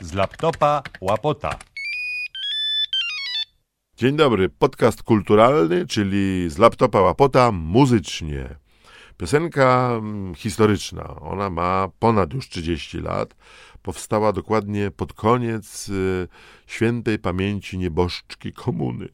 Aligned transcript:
Z 0.00 0.12
laptopa 0.12 0.82
łapota. 1.00 1.58
Dzień 3.96 4.16
dobry, 4.16 4.48
podcast 4.48 5.02
kulturalny, 5.02 5.86
czyli 5.86 6.50
z 6.50 6.58
laptopa 6.58 7.00
łapota 7.00 7.52
muzycznie. 7.52 8.56
Piosenka 9.16 9.90
mm, 9.92 10.34
historyczna, 10.34 11.20
ona 11.20 11.50
ma 11.50 11.88
ponad 11.98 12.34
już 12.34 12.48
30 12.48 12.98
lat. 13.00 13.34
Powstała 13.82 14.32
dokładnie 14.32 14.90
pod 14.90 15.12
koniec 15.12 15.88
y, 15.88 16.28
świętej 16.66 17.18
pamięci 17.18 17.78
nieboszczki 17.78 18.52
komuny, 18.52 19.08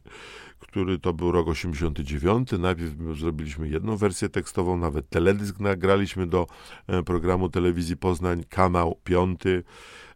który 0.71 0.99
to 0.99 1.13
był 1.13 1.31
rok 1.31 1.47
89. 1.47 2.51
Najpierw 2.51 2.91
zrobiliśmy 3.19 3.69
jedną 3.69 3.97
wersję 3.97 4.29
tekstową, 4.29 4.77
nawet 4.77 5.09
teledysk 5.09 5.59
nagraliśmy 5.59 6.27
do 6.27 6.47
e, 6.87 7.03
programu 7.03 7.49
telewizji 7.49 7.97
Poznań, 7.97 8.43
kanał 8.49 8.99
piąty 9.03 9.63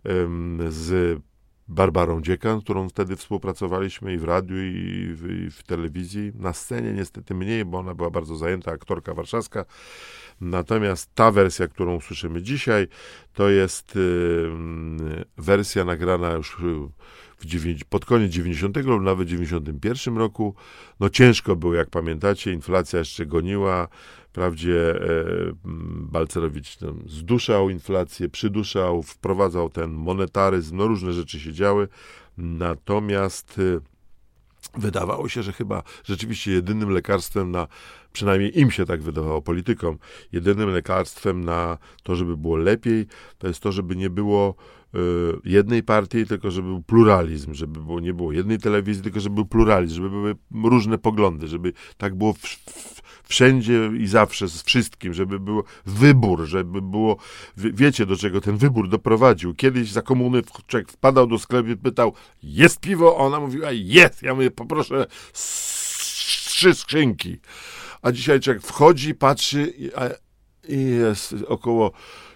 em, 0.03 0.59
z 0.69 1.19
Barbarą 1.67 2.21
Dziekan, 2.21 2.59
z 2.59 2.63
którą 2.63 2.89
wtedy 2.89 3.15
współpracowaliśmy 3.15 4.13
i 4.13 4.17
w 4.17 4.23
radiu, 4.23 4.55
i 4.57 5.13
w, 5.13 5.31
i 5.31 5.51
w 5.51 5.63
telewizji. 5.63 6.31
Na 6.35 6.53
scenie 6.53 6.93
niestety 6.93 7.33
mniej, 7.33 7.65
bo 7.65 7.79
ona 7.79 7.93
była 7.95 8.09
bardzo 8.09 8.35
zajęta, 8.35 8.71
aktorka 8.71 9.13
warszawska. 9.13 9.65
Natomiast 10.41 11.15
ta 11.15 11.31
wersja, 11.31 11.67
którą 11.67 11.99
słyszymy 11.99 12.41
dzisiaj, 12.41 12.87
to 13.33 13.49
jest 13.49 13.97
wersja 15.37 15.85
nagrana 15.85 16.31
już 16.31 16.57
pod 17.89 18.05
koniec 18.05 18.31
90 18.31 18.77
lub 18.77 19.01
nawet 19.01 19.27
91 19.27 20.17
roku. 20.17 20.55
No 20.99 21.09
ciężko 21.09 21.55
było, 21.55 21.73
jak 21.73 21.89
pamiętacie, 21.89 22.51
inflacja 22.51 22.99
jeszcze 22.99 23.25
goniła. 23.25 23.87
Wprawdzie 24.29 24.95
e, 24.95 25.25
Balcerowicz 26.11 26.81
no, 26.81 26.93
zduszał 27.05 27.69
inflację, 27.69 28.29
przyduszał, 28.29 29.03
wprowadzał 29.03 29.69
ten 29.69 29.91
monetaryzm, 29.91 30.77
no 30.77 30.87
różne 30.87 31.13
rzeczy 31.13 31.39
się 31.39 31.53
działy. 31.53 31.87
Natomiast 32.37 33.59
y, 33.59 33.79
wydawało 34.75 35.29
się, 35.29 35.43
że 35.43 35.53
chyba 35.53 35.83
rzeczywiście 36.03 36.51
jedynym 36.51 36.89
lekarstwem 36.89 37.51
na, 37.51 37.67
przynajmniej 38.13 38.59
im 38.59 38.71
się 38.71 38.85
tak 38.85 39.01
wydawało, 39.01 39.41
politykom, 39.41 39.97
jedynym 40.31 40.69
lekarstwem 40.69 41.45
na 41.45 41.77
to, 42.03 42.15
żeby 42.15 42.37
było 42.37 42.57
lepiej, 42.57 43.07
to 43.37 43.47
jest 43.47 43.59
to, 43.59 43.71
żeby 43.71 43.95
nie 43.95 44.09
było 44.09 44.55
jednej 45.45 45.83
partii, 45.83 46.25
tylko 46.25 46.51
żeby 46.51 46.67
był 46.67 46.81
pluralizm, 46.81 47.53
żeby 47.53 47.79
było, 47.79 47.99
nie 47.99 48.13
było 48.13 48.31
jednej 48.31 48.57
telewizji, 48.57 49.03
tylko 49.03 49.19
żeby 49.19 49.35
był 49.35 49.45
pluralizm, 49.45 49.95
żeby 49.95 50.09
były 50.09 50.35
różne 50.69 50.97
poglądy, 50.97 51.47
żeby 51.47 51.73
tak 51.97 52.15
było 52.15 52.33
w, 52.33 52.39
w, 52.39 53.01
wszędzie 53.23 53.91
i 53.99 54.07
zawsze 54.07 54.49
z 54.49 54.63
wszystkim, 54.63 55.13
żeby 55.13 55.39
był 55.39 55.63
wybór, 55.85 56.45
żeby 56.45 56.81
było, 56.81 57.17
wiecie 57.57 58.05
do 58.05 58.15
czego 58.15 58.41
ten 58.41 58.57
wybór 58.57 58.89
doprowadził. 58.89 59.53
Kiedyś 59.53 59.91
za 59.91 60.01
komuny 60.01 60.41
człowiek 60.67 60.91
wpadał 60.91 61.27
do 61.27 61.39
sklepu 61.39 61.69
i 61.69 61.77
pytał, 61.77 62.13
jest 62.43 62.79
piwo? 62.79 63.17
Ona 63.17 63.39
mówiła, 63.39 63.71
jest. 63.71 64.23
Ja 64.23 64.35
mówię, 64.35 64.51
poproszę 64.51 65.05
trzy 65.33 66.73
skrzynki. 66.75 67.37
A 68.01 68.11
dzisiaj 68.11 68.39
człowiek 68.39 68.63
wchodzi, 68.63 69.15
patrzy 69.15 69.73
i, 69.77 69.93
a, 69.95 70.09
i 70.69 70.81
jest 70.81 71.35
około 71.47 71.91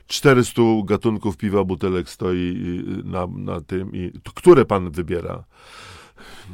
400 0.07 0.61
gatunków 0.85 1.37
piwa, 1.37 1.63
butelek 1.63 2.09
stoi 2.09 2.57
na, 3.03 3.27
na 3.27 3.61
tym 3.61 3.95
i 3.95 4.11
które 4.35 4.65
pan 4.65 4.91
wybiera? 4.91 5.43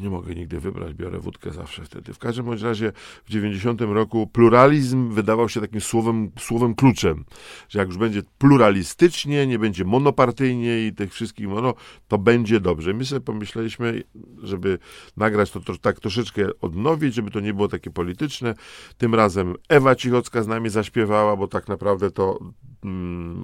nie 0.02 0.10
mogę 0.10 0.36
nigdy 0.36 0.60
wybrać, 0.60 0.94
biorę 0.94 1.20
wódkę 1.20 1.52
zawsze 1.52 1.86
wtedy. 1.86 2.14
W 2.14 2.20
każdym 2.20 2.46
bądź 2.46 2.62
razie 2.62 2.92
w 3.26 3.30
90 3.30 3.82
roku 3.82 4.28
pluralizm 4.28 5.10
wydawał 5.10 5.50
się 5.50 5.62
takim 5.62 5.82
słowem, 5.82 6.32
słowem 6.40 6.76
kluczem, 6.76 7.26
że 7.70 7.80
jak 7.80 7.88
już 7.88 7.98
będzie 7.98 8.22
pluralistycznie, 8.38 9.48
nie 9.48 9.60
będzie 9.60 9.86
monopartyjnie 9.86 10.88
i 10.88 10.94
tych 10.94 11.14
wszystkich 11.14 11.48
mono, 11.48 11.74
to 12.08 12.18
będzie 12.18 12.60
dobrze. 12.60 12.94
My 12.94 13.06
sobie 13.06 13.22
pomyśleliśmy, 13.22 14.04
żeby 14.44 14.80
nagrać 15.18 15.52
to, 15.52 15.60
to 15.60 15.78
tak 15.78 16.00
troszeczkę 16.00 16.48
odnowić, 16.62 17.14
żeby 17.14 17.32
to 17.32 17.40
nie 17.40 17.54
było 17.54 17.68
takie 17.68 17.92
polityczne. 17.92 18.54
Tym 18.98 19.16
razem 19.16 19.56
Ewa 19.70 19.96
Cichocka 19.96 20.44
z 20.44 20.48
nami 20.48 20.70
zaśpiewała, 20.70 21.36
bo 21.36 21.48
tak 21.48 21.68
naprawdę 21.68 22.12
to 22.12 22.40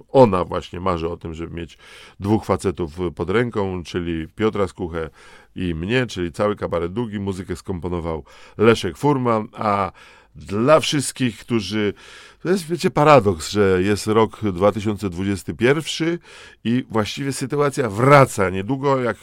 ona 0.10 0.46
właśnie 0.46 0.80
marzy 0.80 1.10
o 1.10 1.18
tym, 1.18 1.34
żeby 1.34 1.56
mieć 1.56 1.78
dwóch 2.20 2.46
facetów 2.46 2.98
pod 3.16 3.30
ręką, 3.30 3.84
czyli 3.84 4.28
Piotra 4.28 4.68
Skuchę 4.68 5.10
i 5.56 5.76
mnie, 5.76 6.06
czyli 6.06 6.32
cały 6.32 6.56
kabaret 6.56 6.94
długi. 6.94 7.20
Muzykę 7.20 7.56
skomponował 7.56 8.24
Leszek 8.58 8.98
Furman, 8.98 9.48
a 9.54 9.92
dla 10.36 10.80
wszystkich, 10.80 11.38
którzy. 11.38 11.94
To 12.44 12.50
jest, 12.50 12.68
wiecie, 12.68 12.92
paradoks, 12.92 13.52
że 13.52 13.82
jest 13.82 14.08
rok 14.08 14.42
2021 14.54 16.18
i 16.64 16.86
właściwie 16.90 17.34
sytuacja 17.34 17.90
wraca. 17.90 18.50
Niedługo, 18.50 19.00
jak 19.00 19.18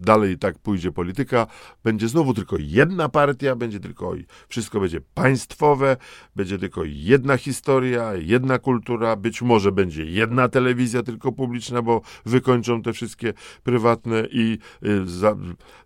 dalej 0.00 0.38
tak 0.38 0.58
pójdzie 0.58 0.92
polityka, 0.92 1.46
będzie 1.84 2.08
znowu 2.08 2.34
tylko 2.34 2.56
jedna 2.58 3.08
partia, 3.08 3.56
będzie 3.56 3.80
tylko 3.80 4.14
wszystko 4.48 4.80
będzie 4.80 5.00
państwowe, 5.00 5.96
będzie 6.36 6.58
tylko 6.58 6.82
jedna 6.84 7.36
historia, 7.36 8.14
jedna 8.14 8.58
kultura, 8.58 9.16
być 9.16 9.42
może 9.42 9.72
będzie 9.72 10.04
jedna 10.04 10.48
telewizja 10.48 11.02
tylko 11.02 11.32
publiczna, 11.32 11.82
bo 11.82 12.00
wykończą 12.26 12.82
te 12.82 12.92
wszystkie 12.92 13.32
prywatne 13.62 14.26
i 14.30 14.58
y, 14.84 15.06
za, 15.06 15.36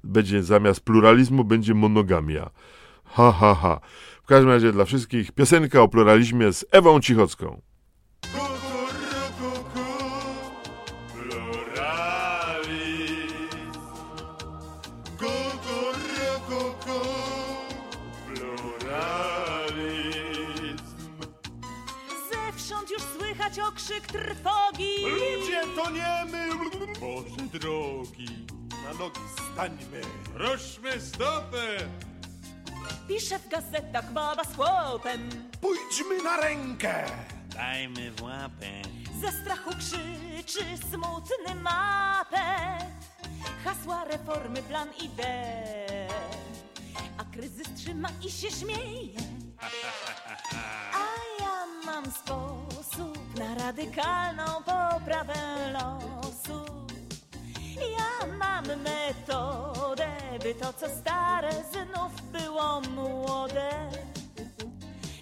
będzie 0.05 0.43
zamiast 0.43 0.81
pluralizmu 0.81 1.45
będzie 1.45 1.75
monogamia. 1.75 2.51
Ha, 3.13 3.33
ha, 3.33 3.55
ha. 3.55 3.81
W 4.23 4.27
każdym 4.27 4.49
razie 4.49 4.73
dla 4.73 4.85
wszystkich 4.85 5.33
piosenka 5.33 5.83
o 5.83 5.89
pluralizmie 5.89 6.53
z 6.53 6.65
Ewą 6.71 7.01
Cichocką. 7.01 7.61
Zewsząd 22.31 22.91
już 22.91 23.03
słychać 23.03 23.59
okrzyk 23.59 24.07
trwogi. 24.07 24.95
Ludzie, 25.05 25.63
to 25.77 25.91
nie 25.91 26.33
my! 26.33 26.49
Boże 27.01 27.59
drogi, 27.61 28.47
na 28.85 28.99
nogi 28.99 29.21
stańmy! 29.53 30.01
Ruszmy 30.35 31.01
stopy! 31.01 31.67
Pisze 33.09 33.39
w 33.39 33.49
gazetach 33.49 34.13
baba 34.13 34.45
z 34.45 34.57
chłopem. 34.57 35.31
Pójdźmy 35.61 36.23
na 36.23 36.37
rękę! 36.37 37.05
Dajmy 37.55 38.11
w 38.11 38.23
łapę. 38.23 38.83
Ze 39.21 39.33
strachu 39.33 39.71
krzyczy 39.71 40.65
smutny 40.91 41.55
mapet. 41.63 42.87
Hasła 43.65 44.05
reformy, 44.05 44.63
plan 44.63 44.89
idee. 45.03 46.09
A 47.19 47.25
kryzys 47.25 47.69
trzyma 47.77 48.09
i 48.27 48.31
się 48.31 48.51
śmieje. 48.51 49.21
A 50.95 51.43
ja 51.43 51.67
mam 51.87 52.05
sposób 52.05 53.39
na 53.39 53.55
radykalną 53.55 54.45
poprawę 54.45 55.73
losu. 55.73 56.60
By 60.51 60.55
to 60.55 60.73
co 60.73 60.89
stare 60.89 61.51
znów 61.73 62.13
było 62.33 62.81
młode. 62.81 63.71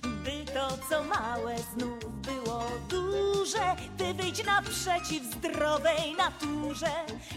By 0.02 0.44
to 0.54 0.78
co 0.90 1.04
małe 1.04 1.56
znów 1.58 2.20
było 2.22 2.64
duże. 2.88 3.76
Ty 3.98 4.14
wyjdź 4.14 4.44
naprzeciw 4.44 5.22
zdrowej 5.22 6.14
naturze, 6.18 6.90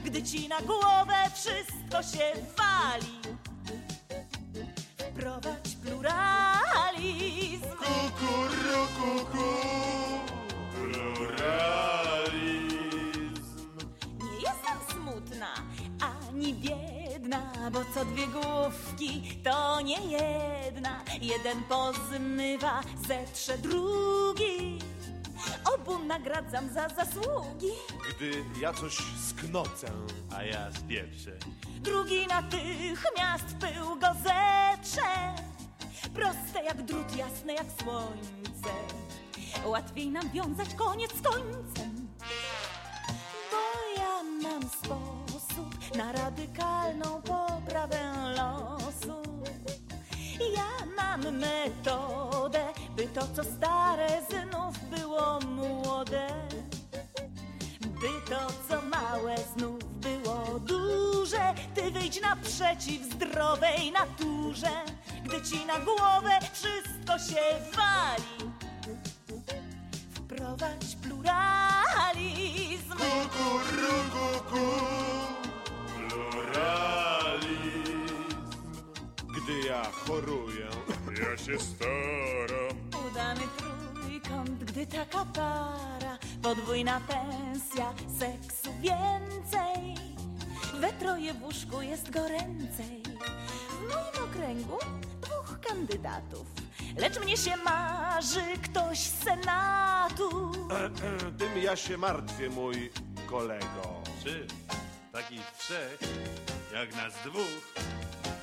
gdy 0.06 0.24
ci 0.24 0.48
na 0.48 0.62
głowę 0.62 1.16
wszystko 1.34 2.18
się 2.18 2.32
wali. 2.58 3.20
Wprowadź 4.98 5.76
pluralizm. 5.84 7.68
Kukurukuku, 7.78 9.48
dwie 18.06 18.28
główki 18.28 19.38
to 19.44 19.82
nie 19.82 20.02
jedna. 20.02 21.00
Jeden 21.22 21.64
pozmywa, 21.64 22.82
zetrze 23.08 23.58
drugi. 23.58 24.80
Obu 25.76 26.00
nagradzam 26.04 26.70
za 26.74 26.90
zasługi. 26.90 27.72
Gdy 28.10 28.32
ja 28.62 28.74
coś 28.74 28.98
sknocę, 29.30 29.92
A 30.36 30.44
ja 30.44 30.72
spieprzę. 30.72 31.32
Drugi 31.82 32.28
natychmiast 32.28 33.46
pył 33.60 33.96
go 34.00 34.08
zetrze. 34.24 35.36
Proste 36.14 36.64
jak 36.64 36.82
drut, 36.82 37.16
jasne 37.16 37.54
jak 37.54 37.68
słońce. 37.84 38.70
Łatwiej 39.66 40.10
nam 40.10 40.30
wiązać 40.30 40.74
koniec 40.76 41.12
z 41.12 41.22
końcem. 41.22 42.08
Bo 43.52 43.58
ja 44.02 44.24
mam 44.44 44.62
sposób 44.70 45.96
na 45.98 46.12
radykalną 46.12 47.22
poprawę 47.82 48.34
losu. 48.36 49.22
Ja 50.56 50.86
mam 50.98 51.38
metodę, 51.38 52.66
by 52.96 53.08
to 53.08 53.22
co 53.36 53.44
stare 53.44 54.22
znów 54.30 54.76
było 54.90 55.40
młode. 55.40 56.28
By 57.82 58.30
to 58.30 58.48
co 58.70 58.82
małe 58.82 59.36
znów 59.58 59.82
Idź 62.12 62.22
naprzeciw 62.22 63.14
zdrowej 63.14 63.92
naturze, 63.92 64.72
gdy 65.24 65.42
ci 65.42 65.66
na 65.66 65.80
głowę 65.80 66.40
wszystko 66.54 67.34
się 67.34 67.42
wali. 67.76 68.52
Wprowadź 70.14 70.96
pluralizm. 71.02 72.92
Kukurukuku, 72.92 74.66
ja 79.82 79.92
choruję, 79.92 80.68
ja 81.08 81.38
się 81.38 81.60
staram. 81.60 82.76
Udany 83.12 83.42
trójkąt, 83.58 84.64
gdy 84.64 84.88
taka 84.88 85.26
para, 85.26 86.18
podwójna 86.42 87.02
pensja, 87.02 87.94
seksu 88.20 88.70
więcej. 88.82 89.96
We 90.80 90.94
troje 90.94 91.34
w 91.34 91.44
łóżku 91.44 91.82
jest 91.82 92.10
goręcej. 92.12 93.04
W 93.70 93.82
moim 93.82 94.30
okręgu 94.30 94.78
dwóch 95.22 95.60
kandydatów, 95.68 96.48
lecz 96.98 97.20
mnie 97.20 97.38
się 97.38 97.58
marzy 97.58 98.44
ktoś 98.64 99.00
z 99.00 99.24
senatu. 99.24 100.52
Tym 101.38 101.64
ja 101.64 101.76
się 101.76 101.98
martwię, 101.98 102.50
mój 102.50 102.92
kolego. 103.30 104.02
Czy 104.24 104.48
takich 105.12 105.52
trzech, 105.58 106.00
jak 106.74 106.96
nas 106.96 107.14
dwóch, 107.26 107.74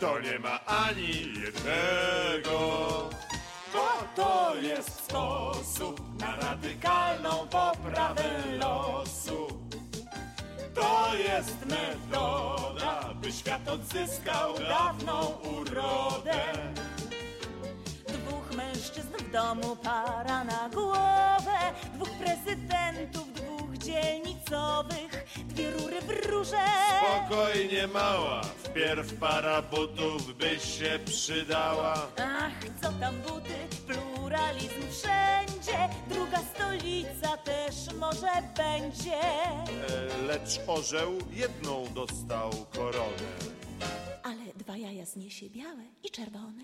To 0.01 0.21
nie 0.21 0.39
ma 0.39 0.61
ani 0.67 1.09
jednego. 1.45 2.59
Bo 3.73 3.89
to 4.17 4.55
jest 4.57 5.05
sposób 5.05 6.21
na 6.21 6.37
radykalną 6.37 7.49
poprawę 7.49 8.31
losu. 8.59 9.49
To 10.75 11.15
jest 11.15 11.67
metoda, 11.67 13.15
by 13.15 13.33
świat 13.33 13.69
odzyskał 13.69 14.59
dawną 14.59 15.27
urodę. 15.27 16.43
Dwóch 18.09 18.57
mężczyzn 18.57 19.13
w 19.19 19.31
domu, 19.31 19.77
para 19.77 20.45
na 20.45 20.69
głowę, 20.69 21.59
dwóch 21.95 22.11
prezydentów, 22.11 23.33
dwóch 23.33 23.79
dzielnicowych, 23.79 25.25
dwie 25.49 25.71
rury 25.71 26.01
w 26.01 26.27
rurze. 26.27 26.88
Spokojnie 27.27 27.87
mała, 27.87 28.41
wpierw 28.43 29.15
para 29.15 29.63
butów 29.63 30.37
by 30.39 30.59
się 30.61 30.99
przydała. 31.05 32.07
Ach, 32.23 32.53
co 32.83 32.93
tam 32.93 33.15
buty, 33.21 33.55
pluralizm 33.87 34.83
wszędzie, 34.91 35.89
druga 36.09 36.39
stolica 36.55 37.37
też 37.37 37.75
może 38.01 38.31
będzie. 38.57 39.21
E, 39.23 40.23
Lecz 40.27 40.61
orzeł 40.67 41.19
jedną 41.31 41.85
dostał 41.95 42.51
koronę. 42.75 43.29
Ale 44.23 44.53
dwa 44.57 44.77
jaja 44.77 45.05
zniesie 45.07 45.51
białe 45.51 45.83
i 46.05 46.11
czerwone. 46.11 46.63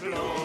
Pluralizm, 0.00 0.41